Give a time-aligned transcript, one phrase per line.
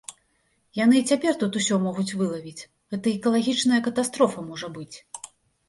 [0.77, 2.55] Яны і цяпер тут усё могуць вылавіць,
[2.95, 4.93] гэта экалагічная катастрофа можа быць.